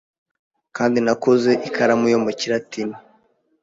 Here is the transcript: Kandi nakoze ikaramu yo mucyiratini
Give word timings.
Kandi 0.75 0.97
nakoze 1.05 1.51
ikaramu 1.67 2.05
yo 2.13 2.19
mucyiratini 2.23 2.97